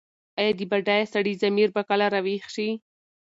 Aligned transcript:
ایا 0.39 0.51
د 0.59 0.61
بډایه 0.71 1.05
سړي 1.13 1.33
ضمیر 1.41 1.69
به 1.75 1.81
کله 1.89 2.05
راویښ 2.13 2.45
شي؟ 2.55 2.69